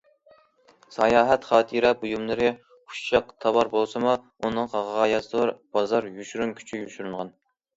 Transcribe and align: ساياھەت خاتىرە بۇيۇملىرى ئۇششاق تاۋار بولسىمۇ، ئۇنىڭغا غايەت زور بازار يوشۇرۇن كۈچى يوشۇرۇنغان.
ساياھەت 0.95 1.43
خاتىرە 1.49 1.91
بۇيۇملىرى 1.99 2.47
ئۇششاق 2.53 3.29
تاۋار 3.45 3.71
بولسىمۇ، 3.75 4.17
ئۇنىڭغا 4.41 4.83
غايەت 4.89 5.29
زور 5.37 5.53
بازار 5.79 6.09
يوشۇرۇن 6.17 6.57
كۈچى 6.63 6.83
يوشۇرۇنغان. 6.85 7.33